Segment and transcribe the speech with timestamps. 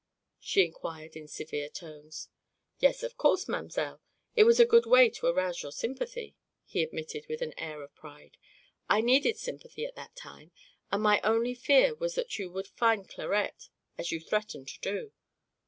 [0.39, 2.27] she inquired in severe tones.
[2.79, 4.01] "Yes, of course, mamselle;
[4.35, 6.35] it was a good way to arouse your sympathy,"
[6.65, 8.35] he admitted with an air of pride.
[8.89, 10.53] "I needed sympathy at that time,
[10.91, 15.11] and my only fear was that you would find Clarette, as you threatened to do.